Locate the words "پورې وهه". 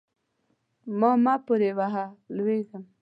1.45-2.05